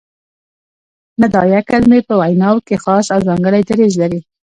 [1.21, 4.19] ندائیه کلیمې په ویناوو کښي خاص او ځانګړی دریځ لري.